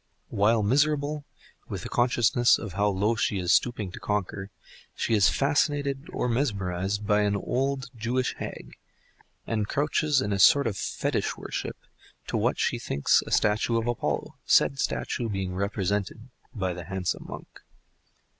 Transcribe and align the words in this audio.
While 0.29 0.63
miserable 0.63 1.25
with 1.67 1.83
the 1.83 1.87
consciousness 1.89 2.57
of 2.57 2.73
how 2.73 2.87
low 2.87 3.13
she 3.15 3.37
is 3.37 3.53
stooping 3.53 3.91
to 3.91 3.99
conquer, 3.99 4.49
she 4.95 5.13
is 5.13 5.29
fascinated 5.29 6.07
or 6.11 6.27
mesmerised 6.27 7.05
by 7.05 7.21
an 7.21 7.35
old 7.35 7.91
Jewish 7.95 8.35
hag, 8.37 8.73
and 9.45 9.67
crouches 9.67 10.19
in 10.19 10.33
a 10.33 10.39
sort 10.39 10.65
of 10.65 10.75
fetish 10.75 11.37
worship 11.37 11.77
to 12.25 12.35
what 12.35 12.57
she 12.57 12.79
thinks 12.79 13.21
a 13.27 13.31
statue 13.31 13.77
of 13.77 13.85
Apollo, 13.85 14.39
said 14.43 14.79
statue 14.79 15.29
being 15.29 15.53
represented 15.53 16.29
by 16.51 16.73
the 16.73 16.85
handsome 16.85 17.27
monk. 17.29 17.61